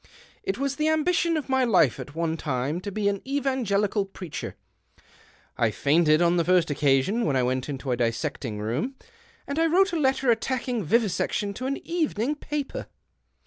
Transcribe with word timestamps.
It 0.41 0.57
was 0.57 0.77
the 0.77 0.87
ambition 0.89 1.37
of 1.37 1.47
my 1.47 1.63
life 1.63 1.99
at 1.99 2.15
one 2.15 2.35
time 2.35 2.81
to 2.81 2.91
be 2.91 3.07
an 3.07 3.21
evangelical 3.23 4.03
preacher. 4.03 4.55
I 5.59 5.69
fainted 5.69 6.23
on 6.23 6.37
the 6.37 6.43
first 6.43 6.71
occasion 6.71 7.23
when 7.23 7.35
I 7.35 7.43
went 7.43 7.69
into 7.69 7.91
a 7.91 7.97
dissecting 7.97 8.57
room, 8.57 8.95
and 9.45 9.59
I 9.59 9.67
wrote 9.67 9.93
a 9.93 9.99
letter 9.99 10.31
attacking 10.31 10.83
vivi 10.83 11.07
section 11.07 11.53
to 11.53 11.67
an 11.67 11.77
evening 11.85 12.33
paper. 12.33 12.87